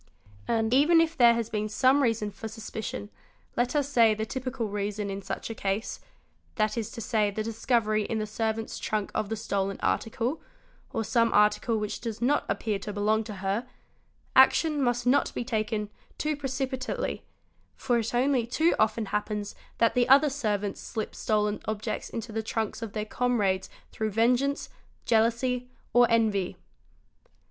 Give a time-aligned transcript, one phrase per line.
[0.47, 3.11] And even if there has been some reason for suspicion,
[3.55, 5.99] let us say the typical reason in such a case,
[6.55, 10.41] that is to say the discovery in the servant's trunk of the stolen article,
[10.91, 13.67] or some article which does not appear to belong to her,
[14.35, 17.23] action must not be taken too precipitately,
[17.75, 22.81] for it only too often happens that other servants slip stolen objects into the trunks;
[22.81, 24.67] of their comrades through vengeance,
[25.05, 26.57] jealousy, or envy.